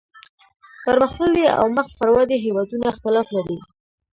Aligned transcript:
پرمختللي 0.85 1.45
او 1.59 1.65
مخ 1.75 1.87
پر 1.97 2.07
ودې 2.15 2.37
هیوادونه 2.45 2.85
اختلاف 2.93 3.27
لري 3.35 3.57